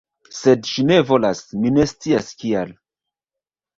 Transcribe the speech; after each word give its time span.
Sed 0.35 0.69
ŝi 0.69 0.85
ne 0.91 0.97
volas; 1.11 1.43
mi 1.65 1.73
ne 1.75 1.87
scias 1.93 2.33
kial 2.43 2.77